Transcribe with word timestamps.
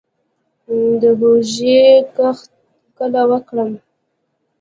د 1.01 1.03
هوږې 1.19 1.81
کښت 2.15 2.51
کله 2.97 3.21
وکړم؟ 3.29 3.71